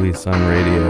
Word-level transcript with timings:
Ugliest 0.00 0.22
Son 0.22 0.32
Radio. 0.48 0.89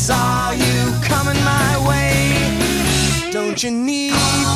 saw 0.00 0.50
you 0.52 0.98
coming 1.02 1.36
my 1.44 1.86
way. 1.86 3.30
Don't 3.30 3.62
you 3.62 3.70
need 3.70 4.14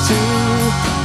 to 0.09 1.04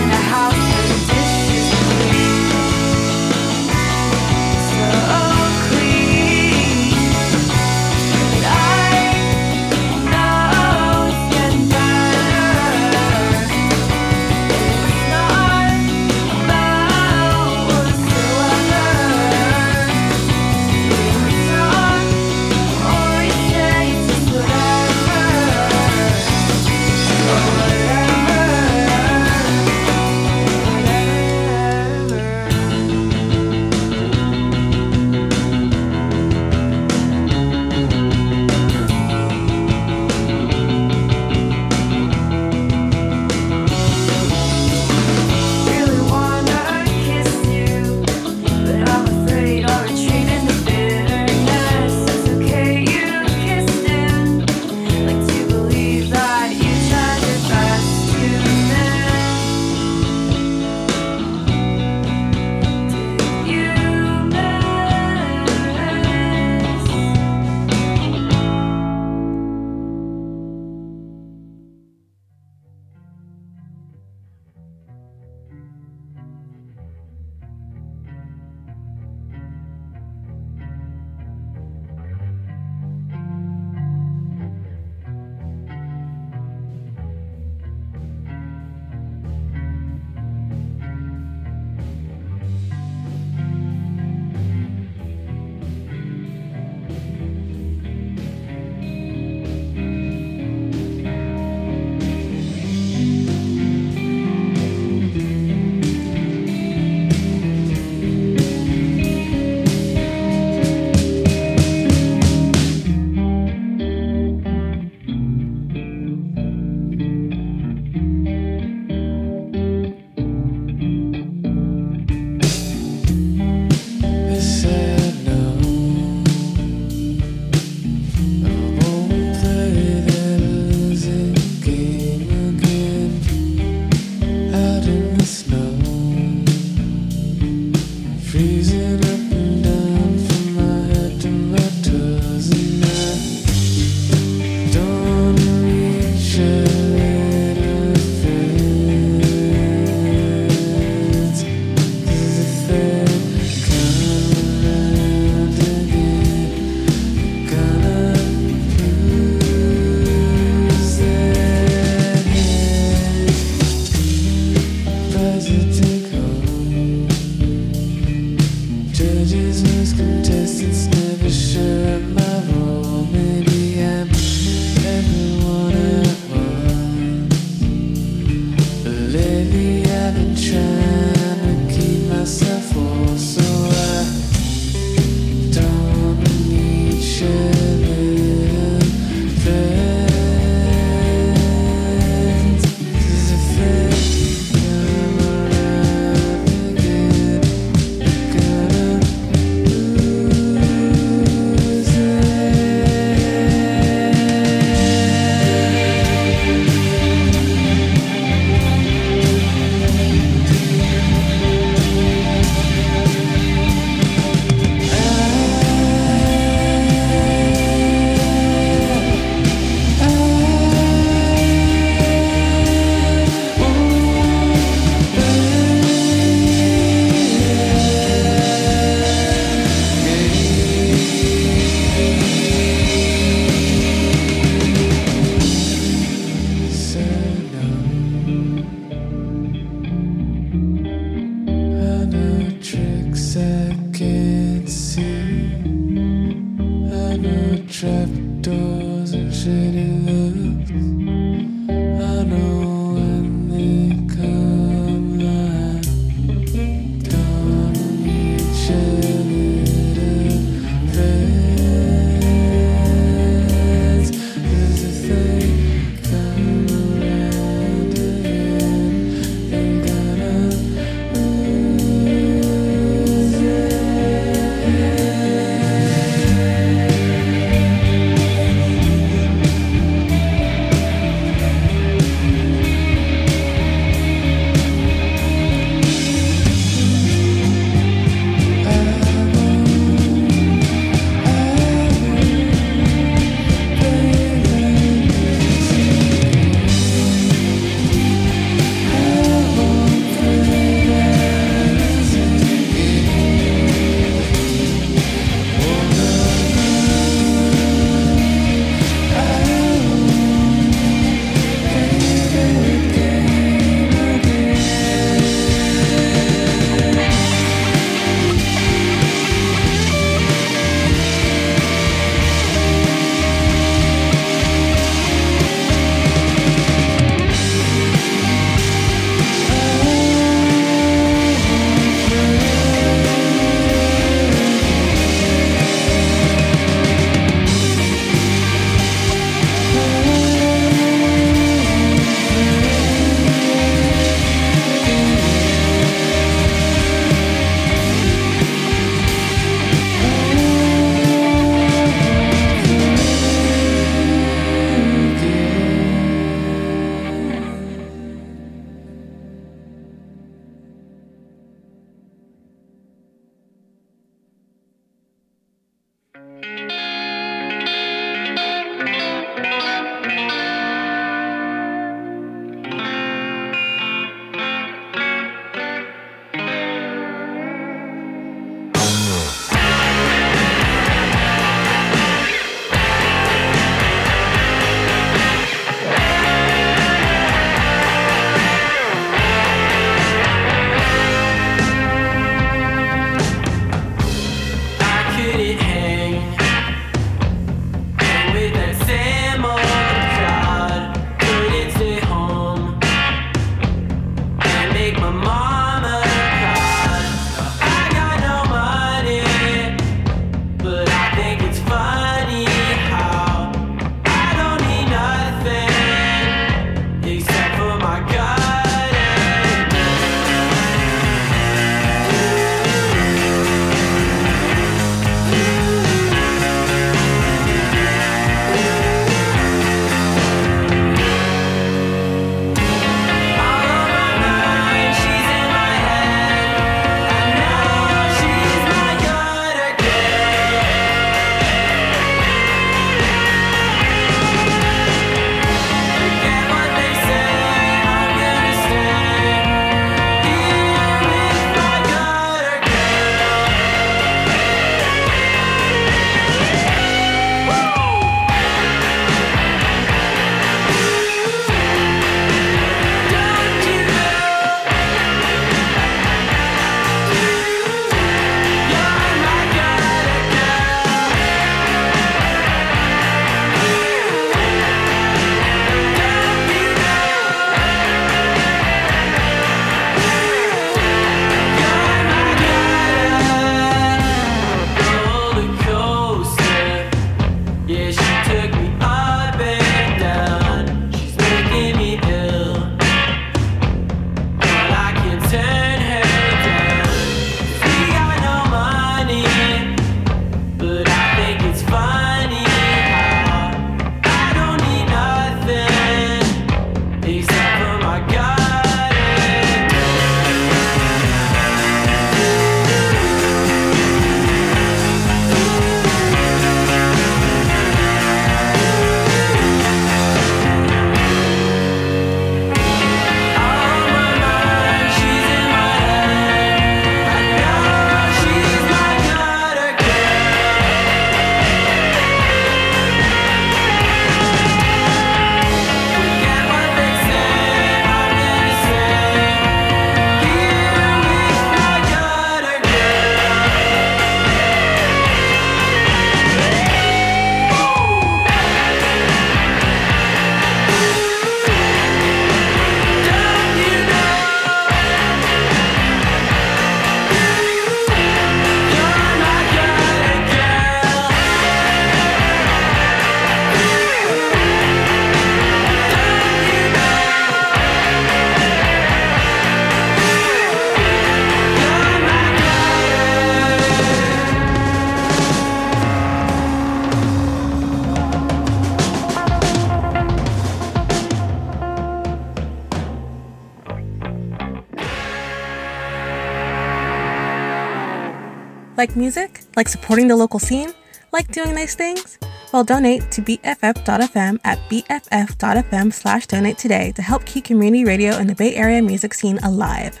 Like 588.80 588.96
music? 588.96 589.42
Like 589.56 589.68
supporting 589.68 590.08
the 590.08 590.16
local 590.16 590.40
scene? 590.40 590.72
Like 591.12 591.30
doing 591.32 591.54
nice 591.54 591.74
things? 591.74 592.18
Well, 592.50 592.64
donate 592.64 593.10
to 593.10 593.20
BFF.fm 593.20 594.40
at 594.42 594.58
BFF.fm 594.70 595.92
slash 595.92 596.26
donate 596.26 596.56
today 596.56 596.90
to 596.92 597.02
help 597.02 597.26
keep 597.26 597.44
community 597.44 597.84
radio 597.84 598.16
in 598.16 598.26
the 598.26 598.34
Bay 598.34 598.54
Area 598.54 598.80
music 598.80 599.12
scene 599.12 599.36
alive. 599.42 600.00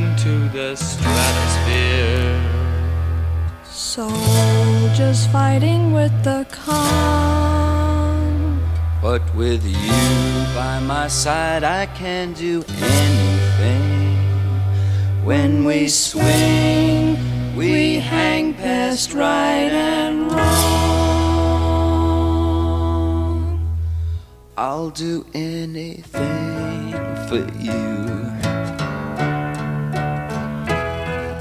into 0.00 0.48
the 0.48 0.76
stratosphere. 0.76 2.40
Soldiers 3.64 5.26
fighting 5.26 5.92
with 5.92 6.12
the 6.24 6.46
calm. 6.50 7.50
But 9.02 9.22
with 9.34 9.64
you 9.64 10.44
by 10.54 10.80
my 10.80 11.08
side, 11.08 11.64
I 11.64 11.86
can 11.86 12.32
do 12.34 12.62
anything. 12.68 14.16
When 15.24 15.64
we 15.64 15.88
swing, 15.88 17.16
we 17.56 17.98
hang 17.98 18.54
past 18.54 19.12
right 19.14 19.72
and 19.72 20.30
wrong. 20.32 21.10
I'll 24.56 24.90
do 24.90 25.24
anything 25.34 26.92
for 27.28 27.46
you. 27.58 28.39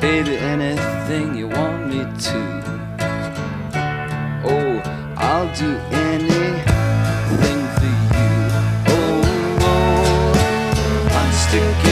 baby, 0.10 0.38
anything 0.38 1.36
you 1.36 1.48
want 1.48 1.88
me 1.88 2.00
to. 2.28 2.40
Oh, 4.54 4.72
I'll 5.16 5.50
do 5.56 5.70
anything 6.10 7.60
for 7.76 7.92
you. 8.18 8.40
Oh, 8.96 9.22
oh 9.62 11.18
I'm 11.20 11.32
sticking. 11.44 11.89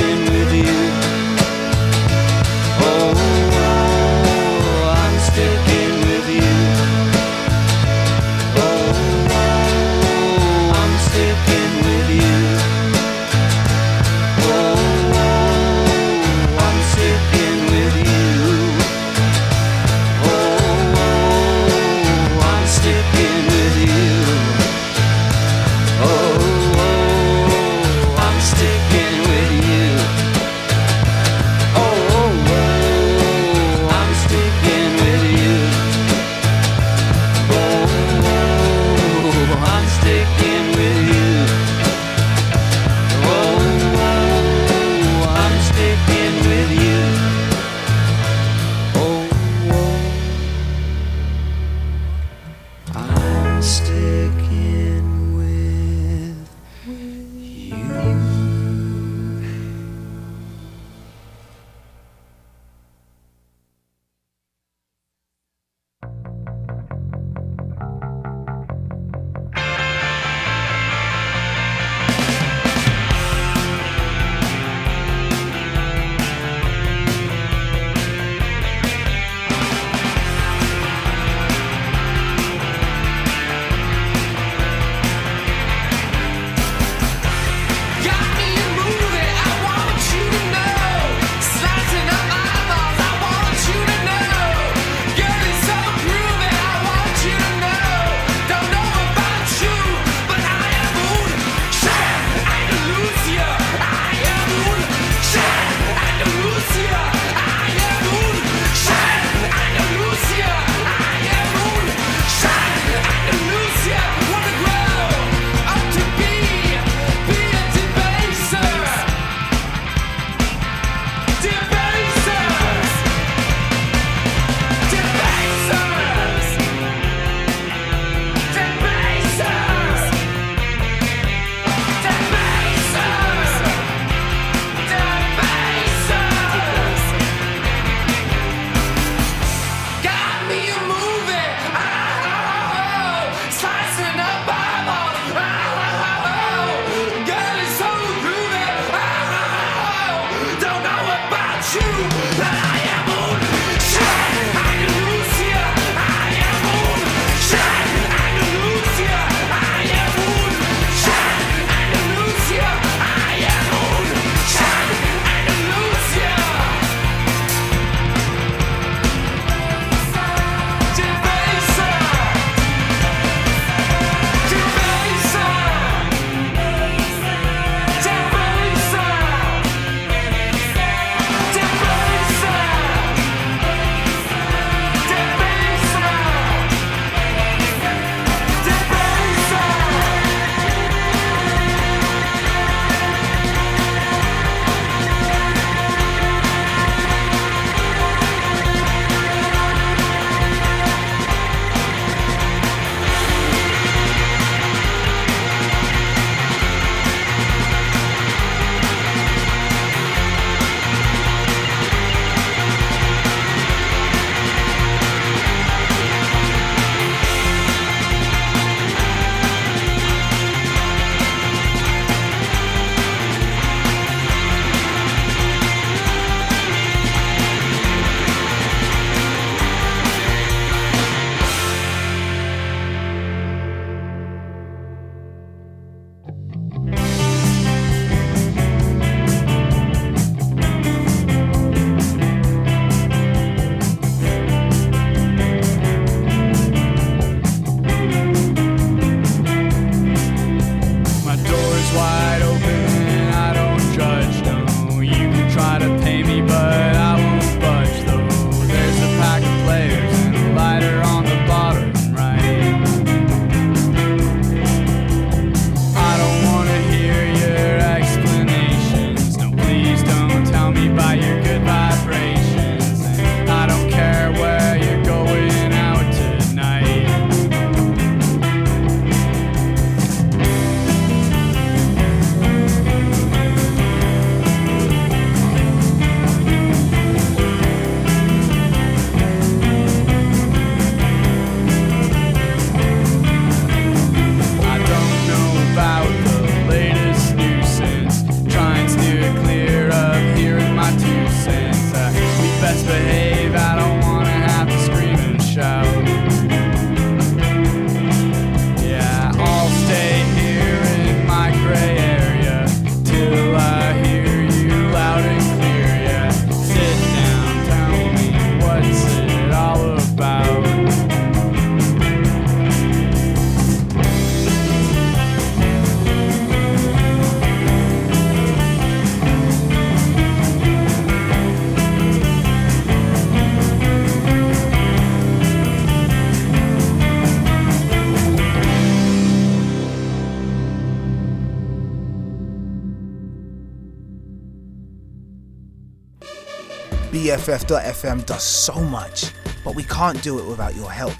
BFF.FM 347.67 348.25
does 348.25 348.43
so 348.43 348.75
much, 348.75 349.31
but 349.63 349.75
we 349.75 349.83
can't 349.83 350.21
do 350.23 350.39
it 350.39 350.45
without 350.45 350.73
your 350.75 350.89
help. 350.89 351.13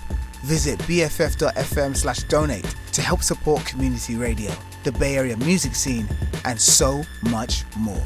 Visit 0.44 0.80
BFF.FM 0.80 1.96
slash 1.96 2.24
donate 2.24 2.74
to 2.94 3.02
help 3.02 3.22
support 3.22 3.66
community 3.66 4.16
radio, 4.16 4.52
the 4.84 4.94
Bay 4.94 5.18
Area 5.18 5.36
music 5.36 5.76
scene, 5.76 6.08
and 6.46 6.60
so 6.60 7.04
much 7.24 7.66
more. 7.76 8.04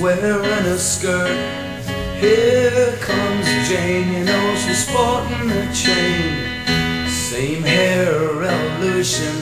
wearing 0.00 0.66
a 0.66 0.78
skirt. 0.78 1.36
Here 2.20 2.96
comes 3.00 3.46
Jane, 3.68 4.12
you 4.12 4.24
know 4.24 4.54
she's 4.56 4.86
sporting 4.86 5.50
a 5.50 5.74
chain. 5.74 7.08
Same 7.08 7.62
hair 7.62 8.42
evolution, 8.42 9.34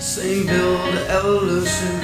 same 0.00 0.46
build 0.46 0.94
evolution. 1.08 1.94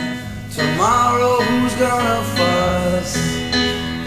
Tomorrow 0.50 1.40
who's 1.42 1.74
gonna 1.74 2.22
fuss? 2.36 3.16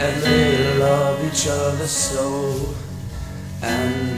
And 0.04 0.22
they 0.24 0.78
love 0.78 1.24
each 1.26 1.48
other 1.48 1.88
so 1.88 2.76
and 3.62 4.10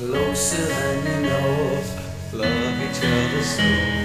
closer 0.00 0.64
than 0.64 1.06
you 1.06 1.28
know. 1.28 1.82
Love 2.32 2.82
each 2.82 3.04
other 3.04 3.42
so. 3.42 3.99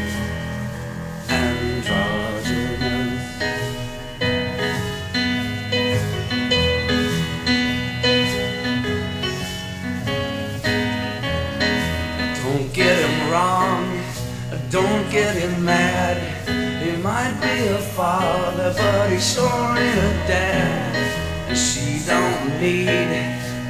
your 17.64 17.78
father, 17.78 18.74
but 18.78 19.10
he's 19.12 19.34
showing 19.34 19.88
her 19.98 20.28
down. 20.28 21.56
She 21.56 22.00
don't 22.06 22.60
need 22.60 22.90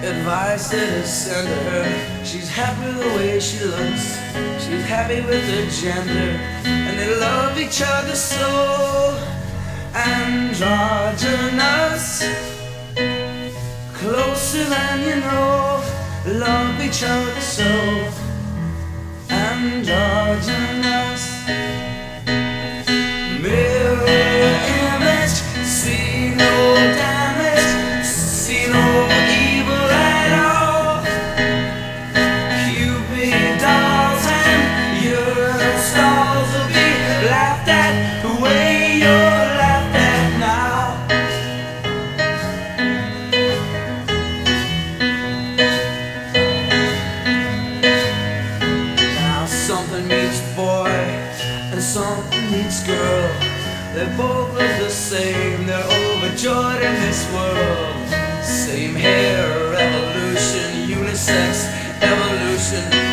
advice 0.04 0.70
to 0.70 1.06
send 1.06 1.48
her. 1.48 1.86
She's 2.24 2.50
happy 2.50 2.92
the 2.92 3.08
way 3.16 3.40
she 3.40 3.66
looks. 3.66 4.18
She's 4.64 4.86
happy 4.86 5.22
with 5.22 5.44
her 5.44 5.70
gender, 5.70 6.40
and 6.66 7.00
they 7.00 7.16
love 7.20 7.58
each 7.60 7.82
other 7.86 8.16
so 8.16 9.18
androgynous. 9.94 11.26
Closer 13.94 14.64
than 14.66 15.00
you 15.08 15.16
know, 15.22 15.82
love 16.26 16.82
each 16.82 17.04
other 17.04 17.42
so 17.42 17.66
androgynous. 19.30 21.24
Living 23.46 24.55
sex, 61.26 61.66
evolution. 62.04 63.05